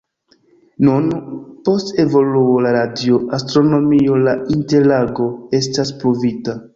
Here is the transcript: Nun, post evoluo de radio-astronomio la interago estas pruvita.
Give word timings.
Nun, 0.85 1.09
post 1.67 1.91
evoluo 2.03 2.55
de 2.67 2.71
radio-astronomio 2.77 4.17
la 4.23 4.33
interago 4.57 5.29
estas 5.59 5.93
pruvita. 6.01 6.57